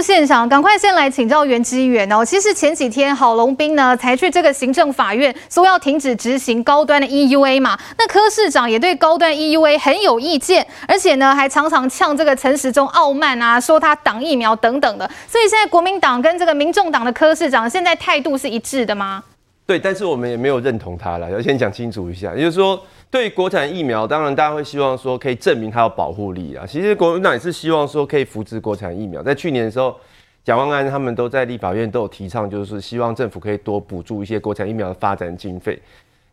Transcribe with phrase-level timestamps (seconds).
[0.00, 2.24] 现场，赶快先来请教袁基元哦。
[2.24, 15.10] 其实前几天郝龙斌呢才去这个行政法院说要停止执行高端的 EUA 嘛，那柯市长也对高端 EUA 很有意见，而且呢还常常呛这个陈时中傲慢啊，说他挡疫苗等等的。
[15.28, 19.22] 所以现在国民党跟这个民众党的柯市长现在态度是一致的吗？
[19.66, 22.80] 对，但是我们也没有认同他了，要先讲清楚一下，也就是说。
[23.10, 26.64] 对国产疫苗，当然大家会希望说可以证明它有保护力啊。
[26.64, 29.20] 其实国民党也是希望说可以扶持国产疫苗。
[29.20, 29.98] 在去年的时候，
[30.44, 35.76] 蒋万安他们都在立法院都有提倡，就是希望政府可以多补助一些国产疫苗的发展经费。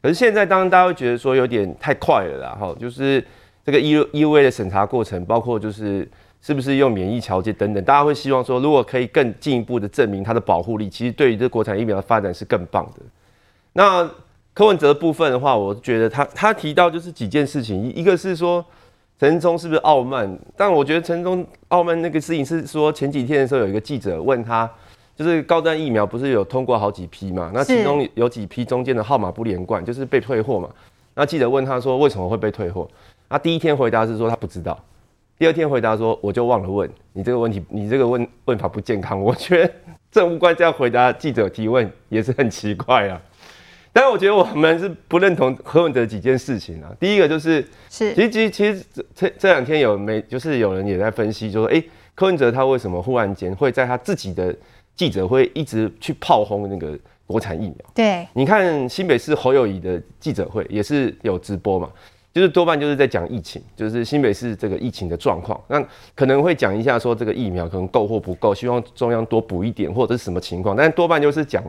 [0.04, 3.26] 可是现在，当大家会觉得说有点太快了啦，哈，就是
[3.66, 6.08] 这个 EUA 的审查过程，包括就是
[6.42, 13.02] 是不是用免疫调节等等，大家会希望说，如果可以更进一步的证明它的保护力，其实对于这国产疫苗的发展是更棒的。
[13.73, 14.08] 那。
[14.58, 18.66] 柯文哲部分的话，我觉得他他提到就是几件事情，一个是说
[19.20, 24.68] 陈忠是不是傲慢，但我觉得陈忠傲慢那个事情是说前几天的时候有一个记者问他，
[25.16, 30.68] 就是高端疫苗不是有通过好几批嘛，那其中有几批中间的号码不连贯，就是被退货嘛，
[31.14, 32.90] 那记者问他说为什么会被退货，
[33.30, 34.76] 他第一天回答是说他不知道，
[35.38, 39.72] 第二天回答说我就忘了问你这个问题，你这个问问法不健康，我觉得
[40.09, 43.22] 政务官这样回答记者提问也是很奇怪啊。
[44.00, 46.95] 但我觉得我们是不认同柯文哲几件事情啊。
[47.00, 54.56] 第一个就是，是其实其实其实这这两天有没就是有人也在分析，就说哎，柯文哲他为什么忽然间会在他自己的
[54.95, 57.75] 记者会一直去炮轰那个国产疫苗？
[57.95, 61.90] 对，你看新北市侯友谊的记者会也是有直播嘛，
[62.31, 71.64] 就是多半就是在讲疫情，就是新北市这个疫情的状况，那可能会讲一下说这个疫苗可能够或不够，希望中央多补一点或者是什么情况，但多半就是讲。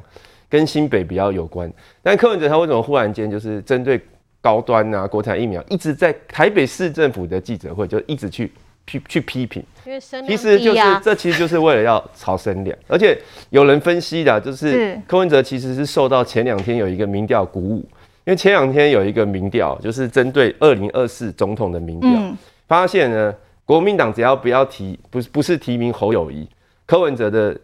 [0.51, 1.71] 跟新北比较有关，
[2.03, 4.01] 但柯文哲他为什么忽然间就是针对
[4.41, 8.51] 高端啊、国产疫苗，一直在台北市政府的记者会就一直去
[8.87, 17.81] 批去批评，因为声啊，其实就是这其实就是为了要炒声量，而且有人分析的，就是柯文哲其实是受到前两天有一个民调鼓舞，
[18.25, 22.11] 因为前两天有一个民调就是针对二零二四总统的民调，
[22.67, 23.34] 发现呢
[23.67, 26.49] 国民党只要不要提不是不是提名侯友谊，
[26.87, 27.55] 柯文哲的。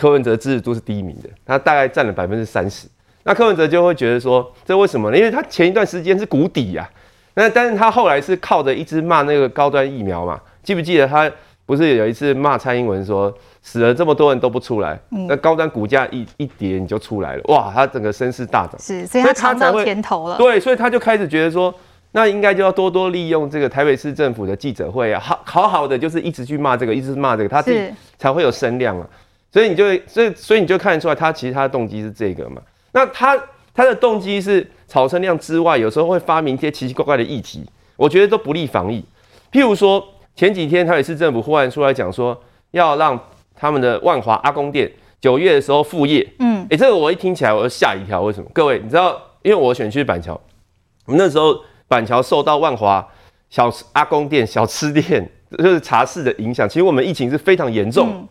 [0.00, 2.88] 柯文哲支持度是第一名的，他大概占了百分之三十。
[3.22, 5.18] 那柯文哲就会觉得说，这为什么呢？
[5.18, 11.30] 因为他前一段时间是谷底呀、啊，那但是他后来是靠着一直骂那个高端疫苗嘛，记不记得他
[11.66, 13.30] 不是有一次骂蔡英文说，
[13.60, 20.38] 死了这么多人都不出来，嗯、那高端股价一一跌你就出来了，哇，他整个声势大涨，是，所以他尝到甜头了。
[20.38, 21.74] 对，所以他就开始觉得说，
[22.12, 27.78] 那应该就要多多利用这个台北市政府的记者会啊，好好好的就是一直去骂这个，一直骂这个，他自己
[28.18, 29.06] 才会有声量啊。
[29.52, 32.62] 所以你就所以所以你就看得出来，他其实他的动机是这个嘛？
[32.92, 33.36] 那他
[33.74, 37.64] 他的动机是炒声量之外，有时候会发明一些奇奇怪怪的议题，
[37.96, 39.04] 我觉得都不利防疫。
[39.50, 40.06] 譬如说
[40.36, 42.40] 前几天台北市政府忽然出来讲说，
[42.70, 43.18] 要让
[43.54, 44.90] 他们的万华阿公店
[45.20, 46.26] 九月的时候复业。
[46.38, 48.22] 嗯，诶，这个我一听起来我就吓一跳。
[48.22, 48.48] 为什么？
[48.54, 50.40] 各位你知道，因为我选区板桥，
[51.06, 53.04] 我们那时候板桥受到万华
[53.48, 55.28] 小阿公店小吃店
[55.58, 58.10] 就是茶室的影响，其实我们疫情是非常严重。
[58.12, 58.28] 嗯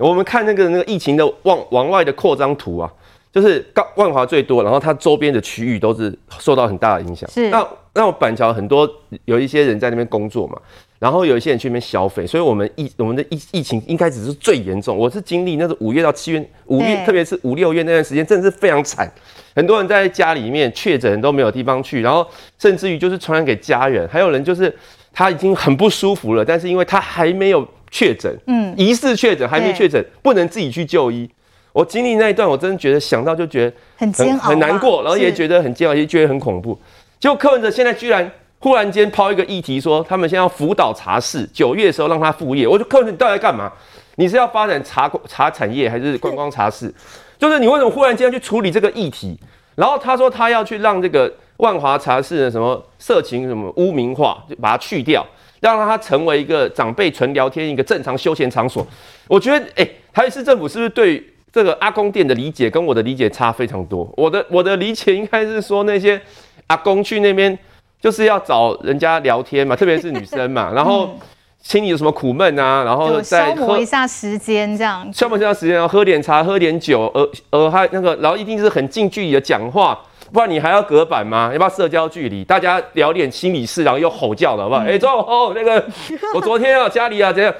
[0.00, 2.90] 我们看那个那个疫情的往往外的扩张图啊，
[3.30, 7.28] 就是高万华最多，然后它周边的区域都是受到很大的影响。
[7.30, 8.90] 是，那那我板桥很多
[9.26, 10.58] 有一些人在那边工作嘛，
[10.98, 14.96] 然后有一些人去那边消费，所以我们疫我们的疫疫情应该只是最严重。
[14.96, 19.12] 我是经历那是五月到七月，五月特别是五六月那段时间，真的是非常惨，
[19.54, 22.26] 很多人在家里面确诊都没有地方去，然后
[22.58, 24.74] 甚至于就是传染给家人，还有人就是
[25.12, 27.68] 他已经很不舒服了，但是因为他还没有。
[27.90, 31.28] 确诊，嗯，疑似确诊还没确诊，不能自己去就医。
[31.72, 36.78] 我经历那一段，我真的觉得想到就觉得很很，很难过，然后也觉得很煎熬，也觉得很恐怖。
[37.18, 38.28] 结果柯文哲现在居然
[38.58, 42.66] 忽然间抛一个议题，说他们现在要辅导茶室，九月的时候让他复业。
[42.66, 43.70] 我就柯文哲，你到底在干嘛？
[44.16, 46.92] 你是要发展茶茶产业，还是观光茶室？
[47.38, 49.38] 就是你为什么忽然间要去处理这个议题？
[49.76, 55.24] 然后他说他要去让这个万华茶室的什么色情什么污名化，就把它去掉。
[55.60, 58.86] 让它成为一个长辈纯聊天、一个正常休闲场所。
[59.28, 64.10] 我觉得，哎，台北市政府是不是对这个阿公店的理解跟我的理解差非常多？
[64.16, 66.20] 我的我的理解应该是说，那些
[66.68, 67.56] 阿公去那边
[68.00, 71.18] 就是要找人家聊天嘛，特别是女生嘛， 然后
[71.60, 80.00] 心里有什么苦闷啊，然后再消磨一下时间，这样消磨一下时间，然后喝点茶，喝点酒，呃呃，还那个，然后一定是很近距离的讲话。
[80.32, 81.50] 不然你还要隔板吗？
[81.52, 82.44] 要不要社交距离？
[82.44, 84.82] 大家聊点心理事，然后又吼叫了，好不好？
[84.82, 85.84] 哎、嗯，周、欸、哦，那个
[86.34, 87.52] 我昨天啊家里啊怎样？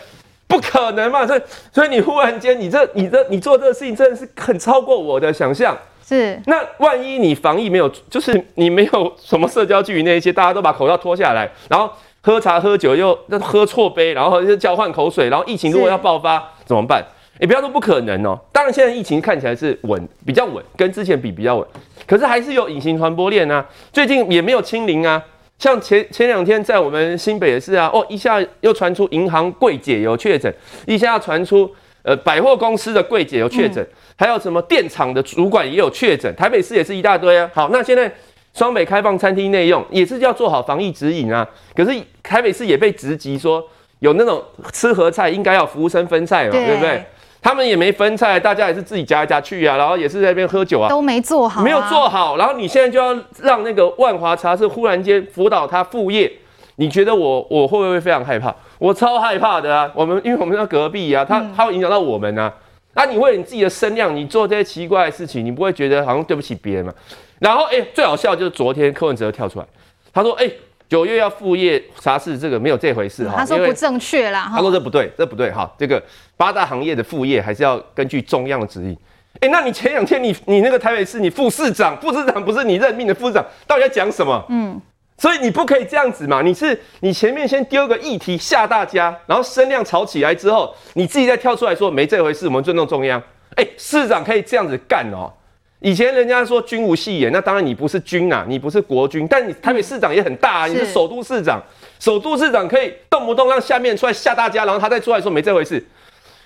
[0.47, 1.25] 不可能嘛！
[1.25, 1.41] 所以
[1.73, 5.79] 所以你忽然间，你这你这你做这个事情真的是很超过我的想象。
[6.05, 6.41] 是。
[6.47, 11.89] 那万一你防疫没有，就是你没有什么社交距离那一些，大家都把口罩脱下来，然后
[12.21, 17.05] 喝茶喝酒又那喝错杯，然后就交换口水，然后疫情如果要爆发怎么办？
[17.39, 18.37] 也不要说不可能哦。
[18.53, 21.67] 当然现在疫情看起来是稳，比较稳，跟之前比比较稳，
[22.11, 23.65] 可是还是有隐形传播链啊。
[23.93, 25.25] 最近也没有清零啊。
[25.61, 30.53] 像前前两天在我们新北也是啊，哦，一下又传出银行柜姐有确诊，
[30.87, 31.71] 一下要传出
[32.03, 33.87] 呃百货公司的柜姐有确诊，
[34.17, 37.49] 还有什么电厂的主管也有确诊，台北市也是一大堆啊。
[37.55, 38.11] 好，那现在
[38.55, 41.49] 双北开放餐厅内用，也是要做好防疫指引啊。
[41.77, 43.63] 可是台北市也被直击说
[44.01, 44.43] 有那种
[44.73, 47.05] 吃合菜应该要服务生分菜嘛，对，对不对？
[47.43, 52.37] 他们也没分菜，大家也是自己夹来夹去啊，然后也是在那边喝酒啊，都没做好，啊，没有做好。
[52.37, 56.31] 然后你现在就要让那个万华茶社忽然间辅导他副业，
[56.77, 58.55] 你觉得我我会不会非常害怕？
[58.79, 59.91] 我超害怕的啊！
[59.95, 62.53] 我们因为我们在隔壁啊，他他会影响到我们啊。
[62.95, 66.93] 那、嗯啊、你为了你自己的声量，你做这些奇怪的事情，你不会觉得好像对不起别人吗？
[67.39, 69.67] 然后哎、欸，最好笑就是昨天柯文哲跳出来，
[70.13, 70.45] 他说哎。
[70.45, 70.59] 欸
[70.91, 72.37] 九月要副业啥事？
[72.37, 73.37] 这个没有这回事哈。
[73.37, 74.51] 他说不正确啦。
[74.53, 75.73] 他说这不对，这不对哈。
[75.79, 76.03] 这个
[76.37, 78.99] 八大行业的副业还是要根据中央的指引。
[79.39, 84.45] 哎，那你前两天你你那个台北市你副市长，副市长不是你任命的副市长，到底在讲什么？
[84.49, 84.81] 嗯。
[85.17, 86.43] 所以你不可以这样子嘛。
[86.43, 93.23] 你是你前面先丢个议题吓大家，然后声量吵起来之后，你自己再跳出来说没这回事，我们尊重中央。
[93.55, 95.33] 哎，市长可以这样子干哦。
[95.81, 101.63] 以前人家说军无戏言，那当然你不是军、啊，你不是国军，但你台北市长也很大啊，你是首都市长，
[101.99, 105.83] 首都市长可以动不动让下面出来吓大家，然后他再出来说没这回事，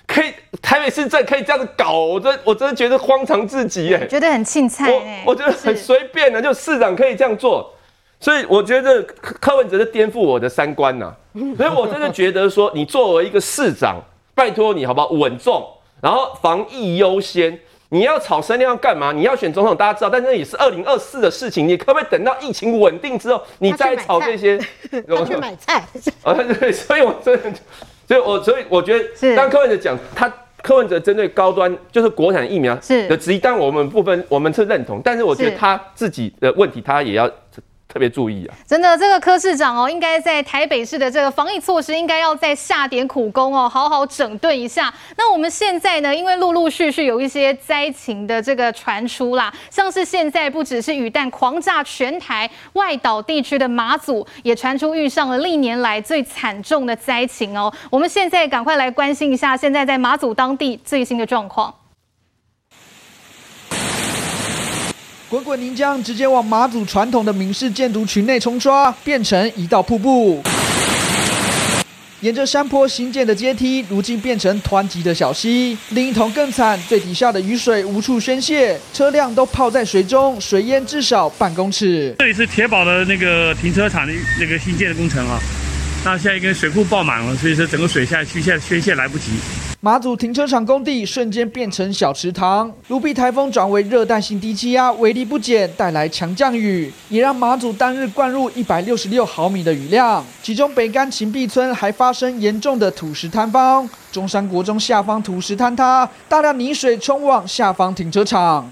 [0.07, 7.73] 可以台北市政可以这样子搞，我真我真的觉得荒唐至极哎，觉得很青菜哎，我觉得很随便的，就市长可以这样做，
[8.21, 11.13] 所以我觉得柯文哲是颠覆我的三观呐、啊，
[11.57, 14.01] 所以我真的觉得说你作为一个市长，
[14.33, 15.61] 拜托你好不好稳重，
[16.01, 17.59] 然后防疫优先。
[17.89, 19.11] 你要炒声量要干嘛？
[19.11, 21.67] 你要选总统，大家知道，但是那也是二零二四的事情。
[21.67, 24.59] 你可不可以等到疫情稳定之后，你再炒这些？
[25.07, 25.85] 我去买菜。
[26.23, 27.53] 啊，对，所以我真的，
[28.07, 37.29] 所以我所以我觉得，当柯文哲讲他柯文哲针对高端就是国产疫苗的质疑，但我们部分我们是认同，但是我觉得他自己的问题，他也要。
[37.87, 38.55] 特别注意啊！
[38.67, 44.93] 真的，这个柯市长哦，应该在台北市的这个防疫措施，应该要再下点苦功哦，好好整顿一下。
[45.15, 57.73] 那我们现在呢，因为陆陆续续有一些灾情的这个传出啦，像是现在不只是雨弹狂炸全台外岛地区的马祖，也传出遇上了历年来最惨重的灾情哦。
[57.89, 61.73] 我们现在赶快来关心一下，现在在马祖当地最新的状况。
[65.35, 70.41] 滚滚泥浆直接往马祖传统的闽式建筑群内冲刷，变成一道瀑布。
[72.21, 75.77] 沿着山坡新建的阶梯，如今变成湍急的小溪。
[75.89, 82.15] 另一头更惨，最底下的雨水无处宣泄，车辆都泡在水中，水淹至少半公尺。
[82.17, 85.37] 这里是铁堡的那个停车场的那个新建的工程啊，
[86.05, 89.31] 那现在跟水库爆满了，所以说整个水下去现在宣泄来不及。
[89.85, 100.25] 马祖停车场工地瞬间变成小池塘，卢碧台风转为热带性低气压，威力不减，带来强降雨，也让马祖单日灌入一百六十六毫米的雨量。
[100.41, 108.67] 其中北竿芹壁村还发生严重的土石坍方，中山国中下方土石坍塌，大量泥水冲往下方停车场。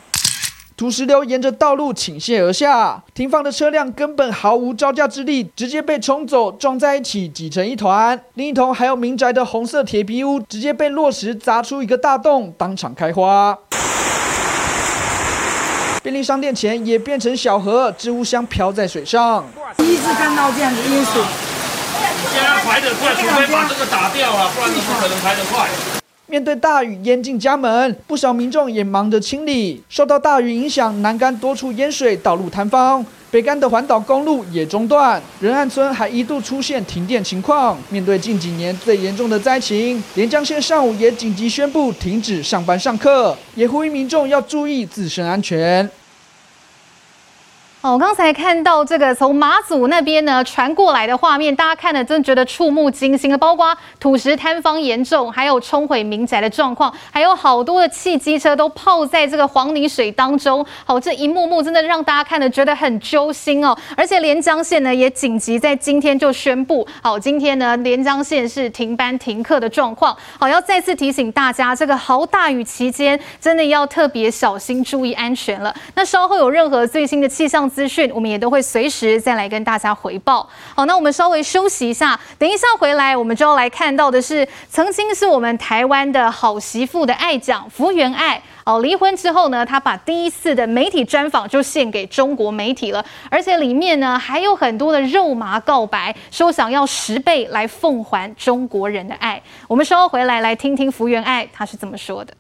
[0.84, 8.22] 土石流沿着道路倾泻而下，停放的车辆根本毫无招架之力，直接被冲走，撞在一起挤成一团。
[8.34, 13.58] 另一头还有民宅的红色铁皮屋，直接被落石砸出一个大洞，当场开花。
[16.02, 19.46] 便利商店前也变成小河，置物箱漂在水上。
[19.78, 21.22] 第一次看到这样的淹水，
[22.34, 26.03] 现在排得快，除非把这个打掉了，不然你不可能排得快。
[26.34, 29.80] 面对大雨淹进家门，不少民众也忙着清理。
[29.88, 37.78] 受到大雨影响，南竿多处淹水，道路坍方；北竿的环岛公路也中断，仁爱村还一度出现停电情况。
[37.92, 45.88] 面对近几年最严重的灾情，连江县上午也紧急宣布停止上班上课，也呼吁民众要注意自身安全。
[47.84, 60.66] 哦，刚才看到这个从马祖那边呢传过来的画面，大家看了真的觉得触目惊心的，包括土石坍方严重，还有冲毁民宅的状况，还有好多的汽机车都泡在这个黄泥水当中。
[60.86, 63.78] 好，这一幕幕真的让大家看了觉得很揪心哦。
[63.98, 70.16] 而且连江县呢也紧急在今天就宣布，好，今天呢连江县是停班停课的状况。
[70.40, 75.76] 好，要再次提醒大家，这个豪大雨期间真的要特别小心，注意安全了。
[75.96, 77.70] 那稍后有任何最新的气象。
[77.74, 80.48] 资讯，我们也都会随时再来跟大家回报。
[80.76, 88.42] 好，那我们稍微休息一下，等一下回来，我们就要来看到的是，曾经是我们台湾的好媳妇的爱将福原爱。
[88.66, 99.42] 哦，离婚之后呢，她把第一次的媒体专访就献给中国媒体了，而且里面呢还有很多的肉麻告白，说想要十倍来奉还中国人的爱。
[99.68, 102.34] 我们稍后回来来听听福原爱她是怎么说的。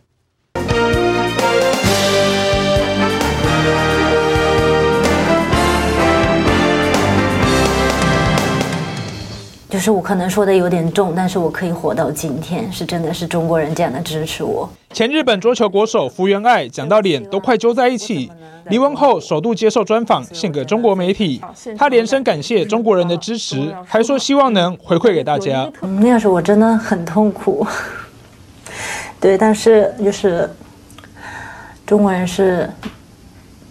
[9.74, 14.70] 就是我可能说的有点重，但是我可以活到今天，是真的是中国人这样的支持我。
[14.92, 18.32] 前日本桌球国手福原爱讲到脸都快揪在一起，
[18.70, 21.42] 离婚后首度接受专访，献给中国媒体，
[21.75, 25.68] 她连声感谢中国人的支持，还说希望能回馈给大家。
[25.82, 27.65] 嗯，那时候我真的很痛苦，
[29.20, 30.48] 对，但是就是
[31.84, 32.70] 中国人是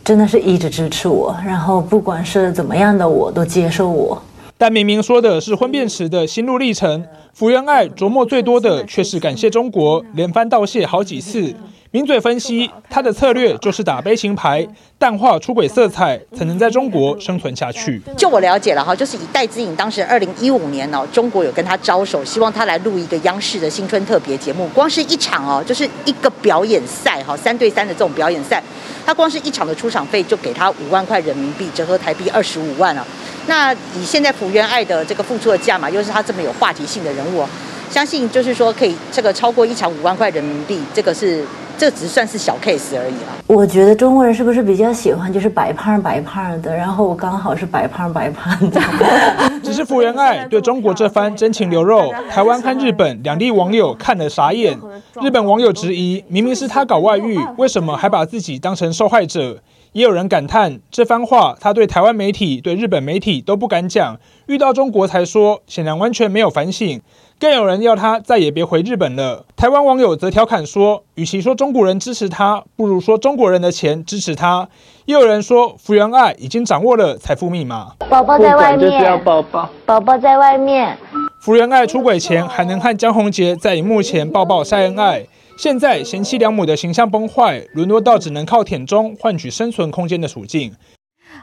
[0.03, 4.21] 真的是一直支持我，然后不管是怎么样的，我都接受我。
[4.62, 11.52] 但明明说的是婚变时的心路历程，福原爱琢磨最多的却是感谢中国，连番道谢好几次。
[11.93, 14.67] 名嘴分析，他的策略就是打悲情牌，
[14.99, 18.01] 淡化出轨色彩，才能在中国生存下去。
[18.17, 24.67] 就我了解了哈，就是以戴资颖当时二零一五年哦，中国有跟他招手，希望他来录一个央视的新春特别节目。
[24.69, 28.63] 光是一场哦，就是一个表演赛哈，三对三的这种表演赛，
[29.05, 33.07] 他光是一场的出场费就给他五万块人民币，折合台币二十五万啊。
[33.47, 37.45] 那以现在福原爱的这个付出的价码，又是他这么有话题性的人物，
[37.93, 41.45] 相信就是说可以这个超过一场五万块人民币，这个是
[41.77, 43.45] 这只算是小 case 而已了。
[43.47, 48.81] 我觉得中国人是不是比较喜欢就是白胖白胖的，然后我刚好是白胖白胖的。
[49.63, 54.79] 只是福原爱对中国这番真情流露，台湾和日本两地网友看了傻眼。
[55.21, 59.59] 日本网友质疑，明明是他搞外遇，为什么还把自己当成受害者？
[59.93, 67.01] 也有人感叹这番话，他对台湾媒体、对日本媒体都不敢讲，遇到中国才说，显然完全没有反省。
[67.39, 69.45] 更有人要他再也别回日本了。
[69.55, 74.69] 台湾网友则调侃说，与其说中国人支持他，不如说中国人的钱支持他。
[75.05, 77.93] 也有人说，福原爱已经掌握了财富密码。
[78.09, 80.97] 宝宝在外面，宝宝，宝宝在外面。
[81.43, 85.27] 福原爱出轨前还能和江宏杰在荧幕前抱抱晒恩爱。
[85.57, 90.73] 现在贤妻良母的形象崩坏，沦落到只能靠舔中换取生存空间的处境。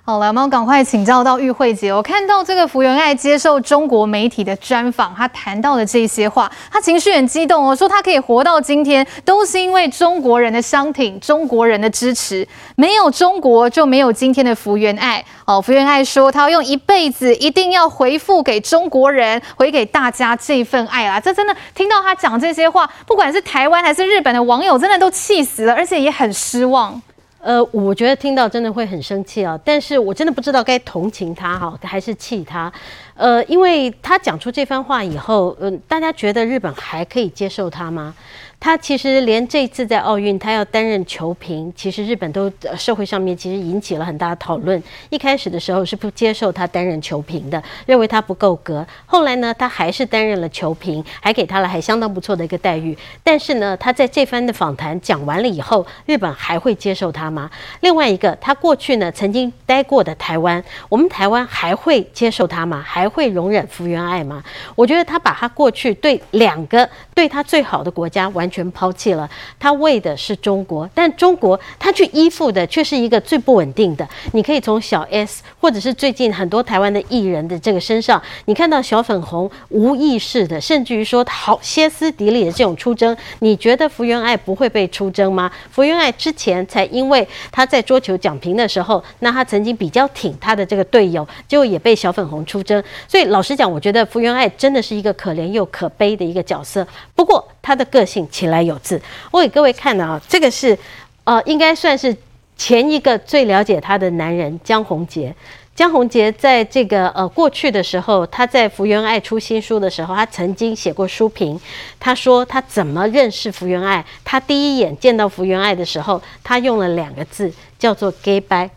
[0.04, 1.94] 好了，我们赶快请教到玉慧姐。
[1.94, 12.48] 我看到这个福原爱接受中国媒体的专访，她谈到的这些话，她情绪很激动哦，说她可以活到今天，都是因为中国人的相挺，中国人的支持。
[12.76, 15.24] 没有中国，就没有今天的福原爱。
[15.46, 21.20] 哦，福原爱说，她要用一辈子，一定要回复给中国人，回给大家这份爱啦。
[21.20, 27.00] 这真的听到她讲这些话，不管是台湾还是日本的网友，真的都气死了，而且也很失望。
[27.42, 32.72] 呃，我觉得听到真的会很生气啊，但是我真的不知道该同情他哈，还是气他。
[33.16, 38.14] 呃，因为他讲出这番话以后，嗯、大家觉得日本还可以接受他吗？
[38.62, 44.82] 他其实连这次在奥运，他要担任球评，其实日本都社会上面其实引起了很大的讨论。
[45.10, 48.86] 一开始的时候是不接受他担任球评的，认为他不够格。
[49.06, 52.98] 后来呢，他还是担任了球评，还给他了还相当不错的一个待遇。
[53.24, 57.50] 但是呢，他在这番的访谈讲完了以后，日本还会接受他吗？
[57.80, 62.84] 另外一个，他过去呢曾经待过的台湾，我们台湾还会接受他吗？
[62.86, 64.44] 还会容忍福原爱吗？
[64.76, 68.49] 我觉得他把他过去对两个对他最好的国家完。
[68.50, 69.30] 全抛弃了，
[69.60, 74.08] 他为的是中国，但中国他去依附的却是一个最不稳定的。
[74.34, 83.16] 你可以从小 S 或者是最近很多台湾的艺人的这个身上，你看到小粉红无意识的，甚至于说好歇斯底里的这种出征。
[83.40, 85.52] 你觉得福原爱不会被出征吗？
[85.72, 92.84] 福原爱之前才因为他在桌球讲评的时候，那他曾经比较挺他的这个队友，结果也被小粉红出征。
[93.08, 96.88] 所以老实讲，我觉得福原爱真的是一个可怜又可悲的一个角色。
[97.16, 98.20] 不过他的个性。
[98.40, 100.78] 起来有字，我给各位看的啊，这个是，
[101.26, 102.16] 呃，应该算是
[102.56, 105.36] 前一个最了解他的男人江宏杰。
[105.76, 111.60] 江宏杰在这个呃过去的时候，他在福原爱出新书的时候，他曾经写过书评。
[112.00, 118.70] 他说他怎么认识福原爱，他第一眼见到福原爱的时候，他用了两个字，叫做 “gay 掰”。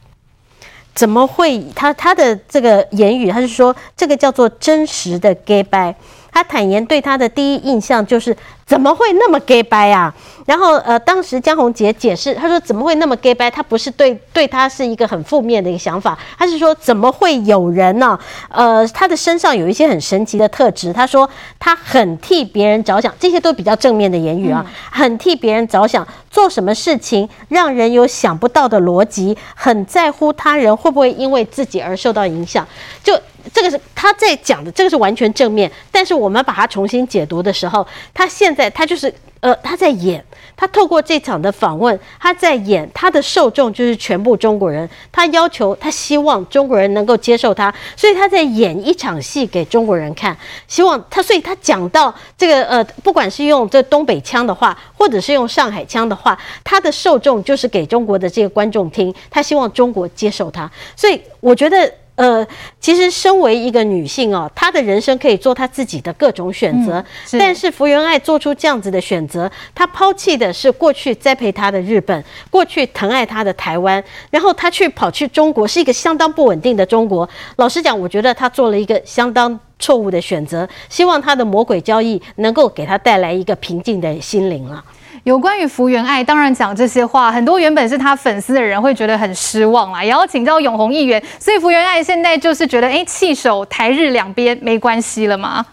[0.95, 1.65] 怎么会？
[1.75, 5.95] 他他的这个言语，他是说这个叫做真实的 “gay 掰”。
[6.33, 8.35] 他坦言对他的第一印象就是
[8.65, 10.13] 怎么会那么 gay 掰啊？
[10.47, 13.51] 然后呃，当时江宏杰解释，他说怎么会那么 gay 掰？
[13.51, 18.21] 他不是对对他是一个很负面的一个想法，他是说怎么会有人呢、啊？
[18.49, 20.93] 呃，他的身上有一些很神奇的特质。
[20.93, 32.67] 他说他很替别人着想，这些都比较正面的言语啊，很替别人着想，做什么事情让人有想不到的逻辑，很在乎他人会不会因为自己而受到影响，
[33.05, 33.21] 就。
[33.53, 35.71] 这个是他在讲的，这个是完全正面。
[35.91, 40.25] 但是我们把它重新解读的时候，他现在他就是呃他在演，
[40.57, 44.89] 他透过这场的访问，他在演他的受众就是全部中国人。
[45.13, 50.37] 他要求他希望中国人能够接受他，所以他在演一场戏给中国人看。
[50.67, 59.15] 希望他，所以他讲到这个呃，不管是用这东北腔的话，或者是用上海腔的话，他的受众就是给中国的这个观众听。
[59.31, 61.93] 他希望中国接受他，所以我觉得。
[62.15, 62.47] 呃，
[62.79, 66.99] 其实身为一个女性哦，她的人生可以做她自己的各种选择。
[66.99, 77.29] 嗯、是，但是福原爱做出这样子的选择，她抛弃的是过去栽培她的日本，过去疼爱她的台湾，然后她去跑去中国，是一个相当不稳定的中国。
[77.57, 80.69] 老实讲，我觉得她做了一个相当错误的选择。
[80.91, 84.85] 希望她的魔鬼交易能够给她带来一个平静的心灵了。
[85.25, 90.03] 有关于福原爱，当然讲这些话，很多原本是他粉丝的人会觉得很失望啦。
[90.03, 95.65] 也要请教永鸿议员，所以福原爱现在就是觉得，哎，弃守台日两边没关系了吗？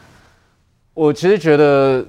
[0.93, 2.05] 我其实觉得，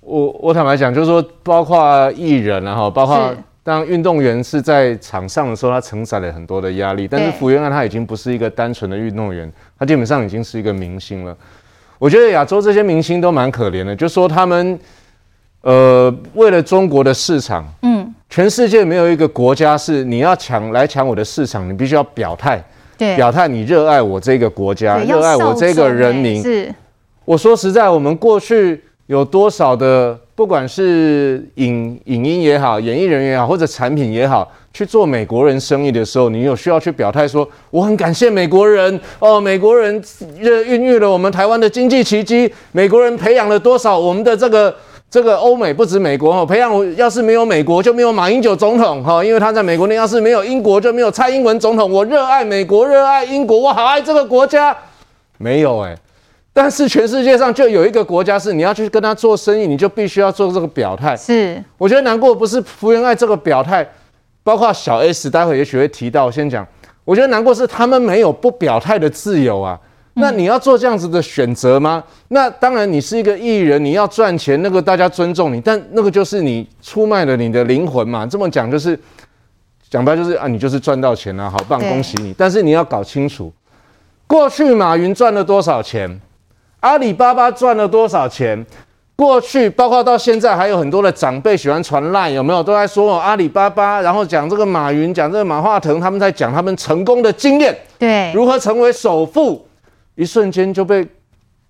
[0.00, 7.06] 我我坦白讲，就是说，包括艺人然后包括当运动员是在场上的时候，他承载了很多的压力。
[7.06, 11.36] 但是福原爱他已经不是一个单纯的运动员，他基本上已经是一个明星了。
[11.98, 14.80] 我觉得亚洲这些明星都蛮可怜的，就是说他们。
[15.62, 22.62] 呃，为了中国的市场，嗯，全世界没有一个国家是你要抢来抢我的市场，你必须要表态，
[22.96, 26.40] 对，表态你热爱我这个国家，热爱我这个人民。
[26.40, 26.72] 是，
[27.24, 40.00] 我说实在，我们过去有多少的，不管是影影音也好，演艺人员也好，或者产品也好，去做美国人生意的时候，你有需要去表态说，我很感谢美国人哦，美国人
[40.40, 44.72] 孕育了我们台湾的经济奇迹，美国人培养了多少我们的这个。
[45.10, 51.90] 这个欧美不止美国哈，培养我要是没有美国就没有马英九总统哈，因为他在美国那要是没有英国就没有蔡英文总统。
[51.90, 54.76] 我热爱美国，热爱英国，我好爱这个国家。
[55.38, 55.96] 没有哎，
[56.52, 61.16] 但是全世界上就有一个国家是你要去跟他做生意，你就必须要做这个表态。
[61.16, 63.88] 是，我觉得难过不是福原爱这个表态，
[64.42, 66.26] 包括小 S，待会也许会提到。
[66.26, 66.66] 我先讲，
[67.06, 69.80] 我觉得难过是他们没有不表态的自由啊。
[70.20, 72.02] 那你要做这样子的选择吗？
[72.28, 78.26] 那当然，你是一个艺人，你要赚钱，那个大家尊重你，但那个就是你出卖了你的灵魂嘛。
[78.26, 78.98] 这么讲就是
[79.88, 82.34] 讲白就是啊，你就是赚到钱了，好棒，恭喜你。
[82.36, 83.52] 但是你要搞清楚，
[84.26, 86.20] 过去马云赚了多少钱，
[86.80, 88.66] 阿里巴巴赚了多少钱，
[89.16, 99.64] 过去包括到现在还有很多的长辈喜欢传赖，有没有都在说阿里巴巴，然后讲这个马云，讲这个马化腾，他们在讲他们成功的经验，对，如何成为首富。
[100.18, 101.06] 一瞬间就被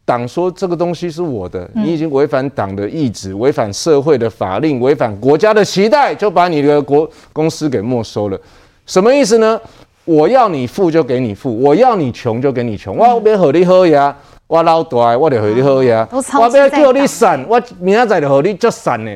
[0.07, 8.41] 党说这个东西是我的，你已经违反党的意志，违反社会的法令，违反国家的期待，就把你的国公司给没收了。
[8.87, 9.61] 什么意思呢？
[10.07, 12.97] 我要你富就给你富，我要你穷就给你穷。
[12.97, 16.09] 我要和你喝呀，我老大，我得和你好呀。
[16.11, 19.15] 我要叫你散，我明仔载就和你就散呢。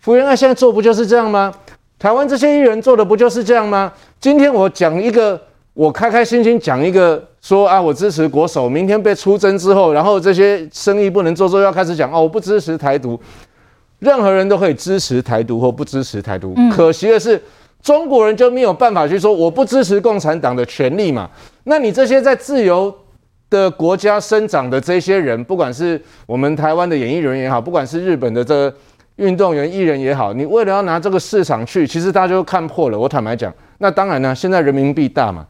[0.00, 1.54] 福原爱现在做不就是这样吗？
[1.96, 3.92] 台湾这些艺人做的不就是这样吗？
[4.18, 5.40] 今天我讲一个。
[5.74, 8.68] 我开开心心讲一个，说啊，我支持国手。
[8.68, 13.20] 明天被出征之后，然后这些生意不能做，之后要开始讲哦，我不支持台独。
[13.98, 16.54] 任何人都可以支持台独或不支持台独。
[16.56, 17.42] 嗯、可惜的是，
[17.82, 21.28] 中国人就没有办法去说我不支持共产党的权利嘛。
[21.64, 22.94] 那你这些在自由
[23.50, 28.72] 的国家生长的这些人，不管是我们台湾的演艺人员也好，不管是日本的这个
[29.16, 32.98] 运动员艺人也好，你为了要拿这个市场去，其实大家就看破了。
[32.98, 35.44] 我坦白讲，那当然呢，现在人民币大嘛。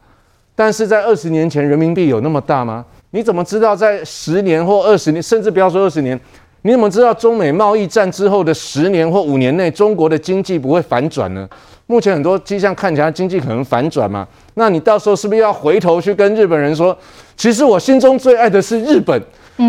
[0.55, 2.85] 但是在二十年前，人民币有那么大吗？
[3.11, 6.17] 你怎么知道在十年或二十年，甚至不要说二十年，
[6.61, 11.47] 你怎么知道中美贸易战之后的十年或五年内，中国的经济不会反转呢？
[11.87, 14.27] 目前很多迹象看起来经济可能反转嘛。
[14.55, 16.97] 那你到时候是不是要回头去跟日本人说，
[17.37, 19.21] 其实我心中最爱的是日本，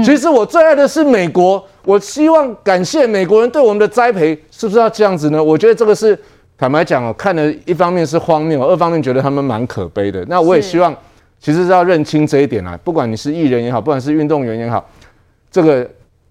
[0.05, 5.43] 其实我最爱的是美国，我希望感谢美国人对我们的栽培，是不是要这样子呢？
[5.43, 6.19] 我觉得这个是。
[6.59, 10.25] 坦白讲哦，看了一方面是荒谬，二方面觉得他们蛮可悲的。
[10.27, 10.95] 那我也希望，
[11.39, 12.79] 其实是要认清这一点啊。
[12.83, 14.89] 不管你是艺人也好，不管是运动员也好，
[15.51, 15.87] 这个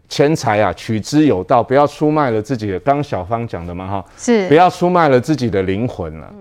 [0.10, 2.80] 钱财啊，取之有道，不要出卖了自己的。
[2.80, 6.34] 刚小芳讲的嘛，哈，是不要出卖了自己的灵魂了。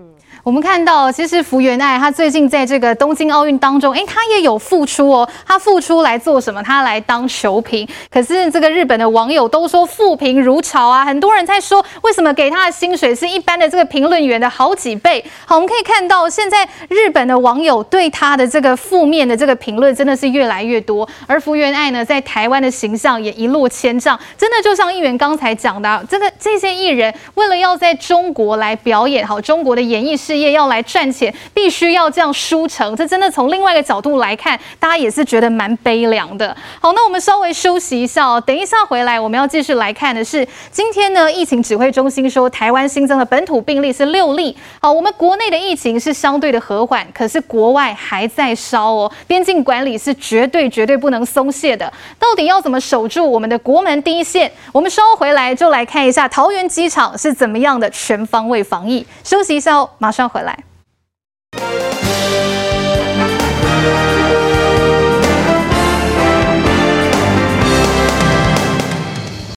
[0.43, 5.27] 我们看到，其实福原爱她最近在这个东京奥运当中，诶，她也有复出哦。
[5.45, 6.61] 她复出来做什么？
[6.61, 7.87] 她来当球评。
[8.11, 15.23] 可是这个日本的网友都说负评如潮啊，很多人在说，为什么给她的薪水是一般的这个评论员的好几倍？
[15.45, 21.07] 好，我们可以看到，现在日本的网友对她的这个负面的这个评论真的是越来越多。
[21.25, 24.19] 而福原爱呢，在台湾的形象也一落千丈。
[24.37, 36.55] 真的就像议员刚才讲的，这个这些艺人为了要在中国来表演，好，中国的演艺事业要来赚钱，必须要这样输成，这真的从另外一个角度来看，大家也是觉得蛮悲凉的。
[36.81, 44.57] 好，那我们稍微休息一下哦，等一下回来我们要继续来看的是，今天呢，疫情指挥中心说台湾新增的本土病例是六例。
[44.81, 51.91] 好，我们国内的疫情是相对的和缓，可是国外还在烧哦，边境管理是绝对绝对不能松懈的。
[52.17, 54.51] 到底要怎么守住我们的国门第一线？
[54.71, 59.05] 我们稍后回来就来看一下桃园机场是怎么样的全方位防疫。
[59.23, 60.74] 休息一下哦，马马上回来。